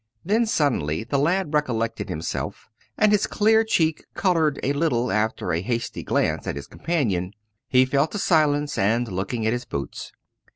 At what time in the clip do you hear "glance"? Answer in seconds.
6.01-6.47